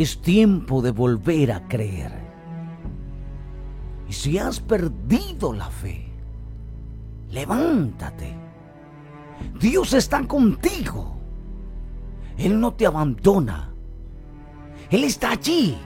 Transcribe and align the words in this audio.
Es 0.00 0.22
tiempo 0.22 0.80
de 0.80 0.92
volver 0.92 1.52
a 1.52 1.68
creer. 1.68 2.10
Y 4.08 4.14
si 4.14 4.38
has 4.38 4.58
perdido 4.58 5.52
la 5.52 5.68
fe, 5.68 6.10
levántate. 7.30 8.34
Dios 9.60 9.92
está 9.92 10.26
contigo. 10.26 11.18
Él 12.38 12.58
no 12.58 12.72
te 12.72 12.86
abandona. 12.86 13.74
Él 14.88 15.04
está 15.04 15.32
allí. 15.32 15.76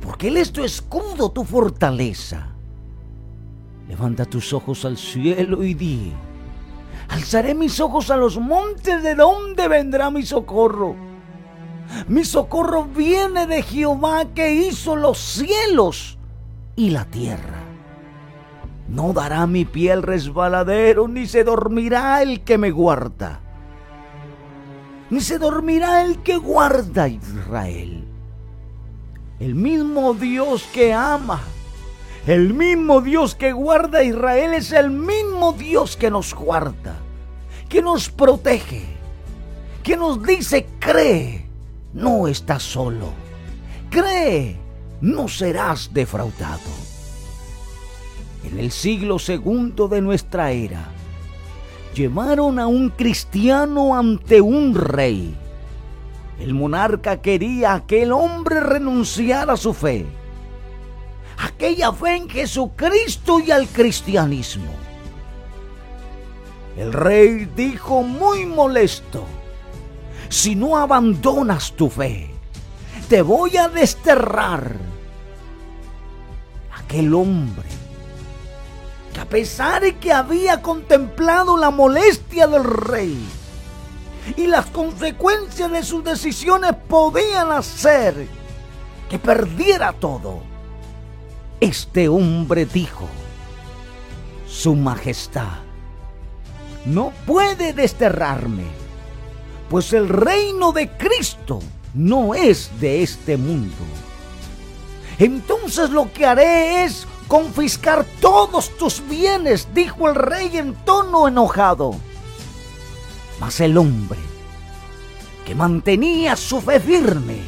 Porque 0.00 0.26
Él 0.26 0.36
es 0.36 0.50
tu 0.50 0.64
escudo, 0.64 1.30
tu 1.30 1.44
fortaleza. 1.44 2.48
Levanta 3.86 4.24
tus 4.24 4.52
ojos 4.52 4.84
al 4.84 4.96
cielo 4.96 5.62
y 5.62 5.74
di, 5.74 6.12
alzaré 7.10 7.54
mis 7.54 7.78
ojos 7.78 8.10
a 8.10 8.16
los 8.16 8.40
montes, 8.40 9.04
¿de 9.04 9.14
dónde 9.14 9.68
vendrá 9.68 10.10
mi 10.10 10.24
socorro? 10.24 11.07
Mi 12.06 12.24
socorro 12.24 12.84
viene 12.84 13.46
de 13.46 13.62
Jehová 13.62 14.26
que 14.34 14.54
hizo 14.54 14.94
los 14.94 15.18
cielos 15.18 16.18
y 16.76 16.90
la 16.90 17.04
tierra. 17.06 17.64
No 18.88 19.12
dará 19.12 19.46
mi 19.46 19.64
pie 19.64 19.92
el 19.92 20.02
resbaladero, 20.02 21.08
ni 21.08 21.26
se 21.26 21.44
dormirá 21.44 22.22
el 22.22 22.40
que 22.42 22.56
me 22.56 22.70
guarda. 22.70 23.40
Ni 25.10 25.20
se 25.20 25.38
dormirá 25.38 26.02
el 26.02 26.22
que 26.22 26.36
guarda 26.36 27.04
a 27.04 27.08
Israel. 27.08 28.04
El 29.40 29.54
mismo 29.54 30.14
Dios 30.14 30.64
que 30.72 30.92
ama, 30.92 31.40
el 32.26 32.52
mismo 32.54 33.00
Dios 33.00 33.34
que 33.34 33.52
guarda 33.52 34.00
a 34.00 34.04
Israel 34.04 34.54
es 34.54 34.72
el 34.72 34.90
mismo 34.90 35.52
Dios 35.52 35.96
que 35.96 36.10
nos 36.10 36.34
guarda, 36.34 36.96
que 37.68 37.80
nos 37.80 38.10
protege, 38.10 38.84
que 39.82 39.96
nos 39.96 40.22
dice, 40.22 40.66
cree, 40.78 41.47
no 41.98 42.28
estás 42.28 42.62
solo. 42.62 43.12
Cree, 43.90 44.56
no 45.00 45.28
serás 45.28 45.90
defraudado 45.92 46.88
en 48.44 48.58
el 48.58 48.70
siglo 48.70 49.18
segundo 49.18 49.88
de 49.88 50.00
nuestra 50.00 50.52
era, 50.52 50.88
llevaron 51.94 52.58
a 52.58 52.66
un 52.66 52.90
cristiano 52.90 53.96
ante 53.96 54.40
un 54.40 54.74
rey. 54.74 55.36
El 56.40 56.54
monarca 56.54 57.20
quería 57.20 57.84
que 57.86 58.02
el 58.02 58.12
hombre 58.12 58.60
renunciara 58.60 59.54
a 59.54 59.56
su 59.56 59.74
fe, 59.74 60.06
aquella 61.38 61.92
fe 61.92 62.16
en 62.16 62.28
Jesucristo 62.28 63.40
y 63.40 63.50
al 63.50 63.66
cristianismo. 63.68 64.70
El 66.76 66.92
rey 66.92 67.50
dijo 67.56 68.02
muy 68.02 68.46
molesto, 68.46 69.24
si 70.28 70.54
no 70.54 70.76
abandonas 70.76 71.72
tu 71.72 71.88
fe, 71.88 72.30
te 73.08 73.22
voy 73.22 73.56
a 73.56 73.68
desterrar. 73.68 74.76
Aquel 76.74 77.12
hombre 77.14 77.78
a 79.18 79.24
pesar 79.24 79.82
de 79.82 79.96
que 79.96 80.12
había 80.12 80.62
contemplado 80.62 81.56
la 81.56 81.70
molestia 81.70 82.46
del 82.46 82.64
rey 82.64 83.18
y 84.36 84.46
las 84.46 84.66
consecuencias 84.66 85.70
de 85.70 85.82
sus 85.82 86.04
decisiones 86.04 86.72
podían 86.88 87.50
hacer 87.50 88.28
que 89.10 89.18
perdiera 89.18 89.92
todo, 89.92 90.42
este 91.60 92.08
hombre 92.08 92.66
dijo, 92.66 93.08
Su 94.46 94.76
Majestad 94.76 95.58
no 96.84 97.12
puede 97.26 97.72
desterrarme, 97.72 98.64
pues 99.70 99.92
el 99.92 100.08
reino 100.08 100.72
de 100.72 100.88
Cristo 100.88 101.60
no 101.94 102.34
es 102.34 102.70
de 102.80 103.02
este 103.02 103.36
mundo. 103.36 103.74
Entonces 105.18 105.90
lo 105.90 106.12
que 106.12 106.26
haré 106.26 106.84
es 106.84 107.06
confiscar 107.26 108.06
todos 108.20 108.76
tus 108.78 109.06
bienes, 109.06 109.68
dijo 109.74 110.08
el 110.08 110.14
rey 110.14 110.56
en 110.56 110.74
tono 110.84 111.28
enojado. 111.28 111.94
Mas 113.40 113.60
el 113.60 113.76
hombre, 113.76 114.18
que 115.44 115.54
mantenía 115.54 116.36
su 116.36 116.60
fe 116.60 116.80
firme, 116.80 117.40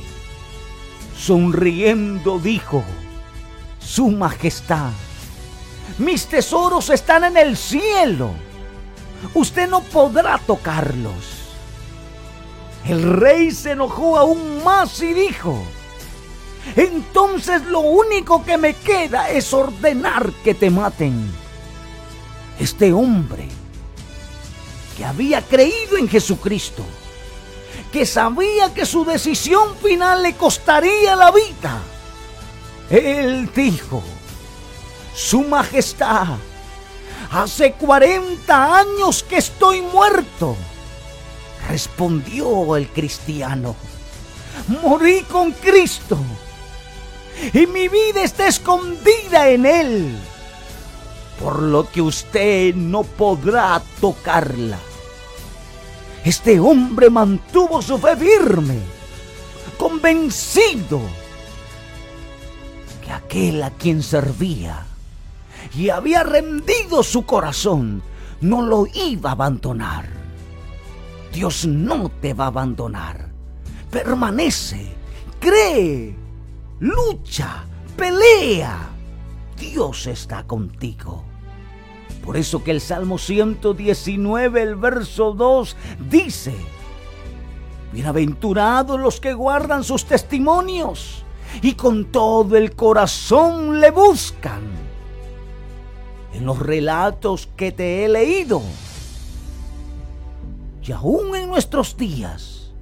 sonriendo 1.17 2.39
dijo, 2.39 2.85
Su 3.79 4.09
Majestad, 4.09 4.91
mis 5.99 6.27
tesoros 6.27 6.91
están 6.91 7.25
en 7.25 7.37
el 7.37 7.57
cielo, 7.57 8.31
usted 9.35 9.69
no 9.69 9.81
podrá 9.83 10.39
tocarlos. 10.39 11.40
El 12.87 13.03
rey 13.03 13.51
se 13.51 13.73
enojó 13.73 14.17
aún 14.17 14.65
más 14.65 15.01
y 15.03 15.13
dijo, 15.13 15.63
entonces 16.77 17.65
lo 17.67 17.81
único 17.81 18.45
que 18.45 18.57
me 18.57 18.75
queda 18.75 19.31
es 19.31 19.53
ordenar 19.53 20.31
que 20.45 20.55
te 20.55 20.71
maten. 20.71 21.31
Este 22.59 22.93
hombre 22.93 23.49
que 24.97 25.05
había 25.05 25.43
creído 25.43 25.97
en 25.97 26.09
Jesucristo, 26.09 26.85
que 27.93 28.05
sabía 28.07 28.73
que 28.75 28.87
su 28.87 29.05
decisión 29.05 29.77
final 29.77 30.23
le 30.23 30.35
costaría 30.35 31.17
la 31.17 31.31
vida, 31.31 31.81
él 32.91 33.51
dijo, 33.55 34.03
Su 35.15 35.43
Majestad, 35.43 36.37
hace 37.31 37.73
40 37.73 38.79
años 38.79 39.23
que 39.23 39.39
estoy 39.39 39.81
muerto. 39.81 40.57
Respondió 41.69 42.77
el 42.77 42.89
cristiano, 42.89 43.77
morí 44.83 45.23
con 45.23 45.53
Cristo 45.53 46.19
y 47.53 47.67
mi 47.67 47.89
vida 47.89 48.23
está 48.23 48.49
escondida 48.49 49.49
en 49.49 49.67
Él, 49.67 50.19
por 51.39 51.63
lo 51.63 51.91
que 51.91 52.03
usted 52.03 52.75
no 52.75 53.03
podrá 53.03 53.81
tocarla. 54.01 54.79
Este 56.25 56.61
hombre 56.61 57.09
mantuvo 57.09 57.81
su 57.81 57.99
fe 57.99 58.15
firme, 58.17 58.79
convencido 59.79 61.01
que 63.03 63.11
aquel 63.11 63.63
a 63.63 63.71
quien 63.71 64.03
servía 64.03 64.85
y 65.75 65.89
había 65.89 66.23
rendido 66.23 67.03
su 67.03 67.25
corazón 67.25 68.03
no 68.41 68.63
lo 68.63 68.87
iba 68.93 69.31
a 69.31 69.33
abandonar. 69.33 70.20
Dios 71.33 71.67
no 71.67 72.11
te 72.21 72.35
va 72.35 72.45
a 72.45 72.49
abandonar. 72.49 73.31
Permanece, 73.91 74.93
cree 75.39 76.21
lucha, 76.81 77.65
pelea. 77.97 78.89
Dios 79.57 80.07
está 80.07 80.45
contigo. 80.47 81.25
Por 82.25 82.37
eso 82.37 82.65
que 82.65 82.71
el 82.71 82.81
Salmo 82.81 83.19
119, 83.19 84.63
el 84.63 84.77
verso 84.77 85.33
2, 85.33 85.77
dice, 86.11 86.55
Bienaventurados 87.93 89.01
los 89.01 89.21
que 89.21 89.33
guardan 89.33 89.85
sus 89.85 90.05
testimonios 90.05 91.25
y 91.63 91.75
con 91.75 92.07
todo 92.07 92.57
el 92.57 92.75
corazón 92.75 93.81
le 93.81 93.91
buscan. 93.91 94.61
En 96.33 96.47
los 96.47 96.59
relatos 96.59 97.49
que 97.57 97.73
te 97.73 98.05
he 98.05 98.09
leído, 98.09 98.63
y 100.83 100.93
aún 100.93 101.37
en 101.37 101.49
nuestros 101.49 101.97
días, 101.97 102.73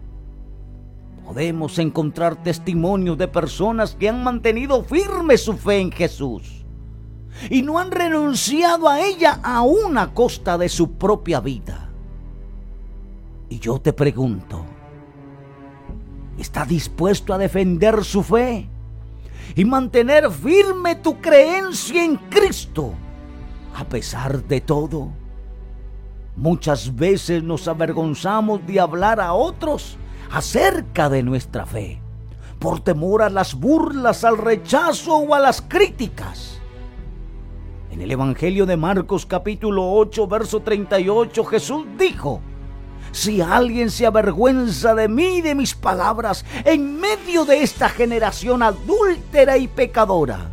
podemos 1.25 1.79
encontrar 1.79 2.43
testimonios 2.43 3.19
de 3.19 3.29
personas 3.29 3.95
que 3.95 4.09
han 4.09 4.23
mantenido 4.23 4.83
firme 4.85 5.37
su 5.37 5.55
fe 5.55 5.81
en 5.81 5.93
Jesús 5.93 6.65
y 7.51 7.63
no 7.63 7.79
han 7.79 7.91
renunciado 7.91 8.89
a 8.89 9.01
ella 9.01 9.41
a 9.43 9.63
costa 10.15 10.57
de 10.59 10.69
su 10.69 10.93
propia 10.93 11.41
vida. 11.41 11.91
Y 13.49 13.59
yo 13.59 13.81
te 13.81 13.93
pregunto, 13.93 14.65
¿está 16.39 16.65
dispuesto 16.65 17.33
a 17.33 17.39
defender 17.39 18.05
su 18.05 18.23
fe 18.23 18.69
y 19.55 19.65
mantener 19.65 20.31
firme 20.31 20.97
tu 20.97 21.21
creencia 21.21 22.05
en 22.05 22.17
Cristo 22.17 22.93
a 23.75 23.85
pesar 23.85 24.43
de 24.45 24.61
todo? 24.61 25.13
Muchas 26.39 26.95
veces 26.95 27.43
nos 27.43 27.67
avergonzamos 27.67 28.65
de 28.65 28.79
hablar 28.79 29.21
a 29.21 29.33
otros 29.33 29.97
acerca 30.31 31.09
de 31.09 31.25
nuestra 31.25 31.67
fe, 31.67 32.01
por 32.61 32.79
temor 32.79 33.23
a 33.23 33.29
las 33.29 33.57
burlas, 33.57 34.23
al 34.23 34.39
rechazo 34.39 35.17
o 35.17 35.35
a 35.35 35.41
las 35.41 35.61
críticas. 35.61 36.61
En 37.91 38.01
el 38.01 38.13
Evangelio 38.13 38.67
de 38.67 38.77
Marcos 38.77 39.27
capítulo 39.27 39.91
8, 39.95 40.29
verso 40.29 40.61
38, 40.61 41.45
Jesús 41.45 41.87
dijo, 41.99 42.41
si 43.11 43.41
alguien 43.41 43.91
se 43.91 44.07
avergüenza 44.07 44.95
de 44.95 45.09
mí 45.09 45.39
y 45.39 45.41
de 45.41 45.57
mis 45.57 45.75
palabras 45.75 46.45
en 46.65 47.01
medio 47.01 47.47
de 47.47 47.65
esta 47.65 47.89
generación 47.89 48.63
adúltera 48.63 49.59
y 49.59 49.67
pecadora, 49.67 50.53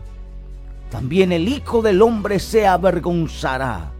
también 0.89 1.31
el 1.31 1.47
Hijo 1.47 1.83
del 1.83 2.01
Hombre 2.01 2.39
se 2.39 2.65
avergonzará 2.65 3.91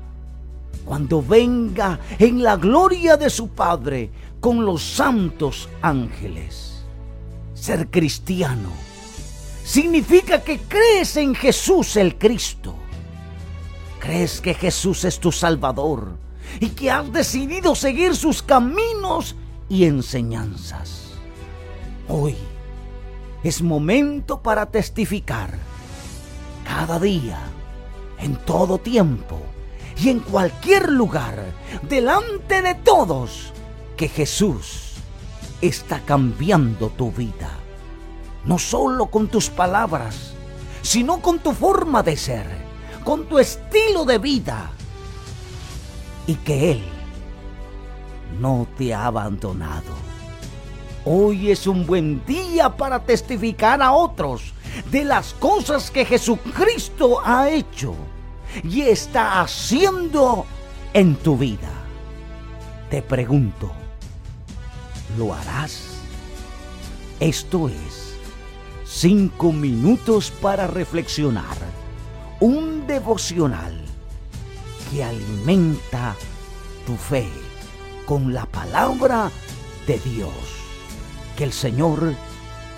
cuando 0.86 1.22
venga 1.22 2.00
en 2.20 2.44
la 2.44 2.56
gloria 2.56 3.18
de 3.18 3.30
su 3.30 3.50
Padre 3.50 4.12
con 4.40 4.64
los 4.64 4.84
santos 4.84 5.68
ángeles. 5.82 6.86
Ser 7.56 7.90
cristiano 7.90 8.70
significa 9.64 10.44
que 10.44 10.60
crees 10.60 11.18
en 11.18 11.34
Jesús 11.34 11.98
el 11.98 12.18
Cristo. 12.18 12.76
Crees 14.00 14.40
que 14.40 14.54
Jesús 14.54 15.04
es 15.04 15.20
tu 15.20 15.32
Salvador 15.32 16.16
y 16.60 16.70
que 16.70 16.92
has 16.92 17.12
decidido 17.12 17.74
seguir 17.74 18.16
sus 18.16 18.44
caminos 18.44 19.36
y 19.68 19.86
enseñanzas. 19.86 21.14
Hoy 22.08 22.36
es 23.44 23.64
momento 23.64 24.44
para 24.44 24.68
testificar 24.68 25.58
cada 26.64 27.00
día, 27.00 27.40
en 28.20 28.36
todo 28.36 28.78
tiempo 28.78 29.42
y 29.98 30.10
en 30.10 30.20
cualquier 30.20 30.92
lugar, 30.92 31.44
delante 31.84 32.62
de 32.62 32.76
todos, 32.76 33.54
que 33.96 34.10
Jesús 34.10 34.94
está 35.62 36.00
cambiando 36.02 36.90
tu 36.90 37.12
vida. 37.12 37.50
No 38.44 38.60
solo 38.60 39.08
con 39.08 39.28
tus 39.28 39.50
palabras, 39.50 40.34
sino 40.82 41.22
con 41.22 41.40
tu 41.40 41.54
forma 41.54 42.04
de 42.04 42.18
ser, 42.18 42.46
con 43.04 43.26
tu 43.26 43.40
estilo 43.40 44.06
de 44.06 44.18
vida. 44.18 44.70
Y 46.28 46.36
que 46.36 46.72
Él 46.72 46.84
no 48.40 48.68
te 48.78 48.94
ha 48.94 49.06
abandonado. 49.06 49.94
Hoy 51.06 51.52
es 51.52 51.68
un 51.68 51.86
buen 51.86 52.26
día 52.26 52.76
para 52.76 53.00
testificar 53.00 53.82
a 53.82 53.94
otros 53.94 54.54
de 54.92 55.06
las 55.06 55.34
cosas 55.36 55.90
que 55.90 56.04
Jesucristo 56.04 57.22
ha 57.24 57.50
hecho 57.50 57.96
y 58.64 58.82
está 58.82 59.42
haciendo 59.42 60.46
en 60.94 61.16
tu 61.16 61.38
vida. 61.38 61.72
Te 62.90 63.02
pregunto, 63.02 63.72
¿lo 65.18 65.34
harás? 65.34 65.98
Esto 67.20 67.70
es 67.70 68.06
cinco 68.86 69.52
minutos 69.52 70.32
para 70.32 70.68
reflexionar, 70.68 71.58
un 72.40 72.88
devocional 72.88 73.80
que 74.92 75.04
alimenta 75.04 76.16
tu 76.86 76.96
fe 76.96 77.28
con 78.06 78.34
la 78.34 78.46
palabra 78.46 79.32
de 79.88 80.00
Dios. 80.00 80.32
Que 81.36 81.44
el 81.44 81.52
Señor 81.52 82.14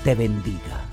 te 0.03 0.15
bendiga. 0.15 0.85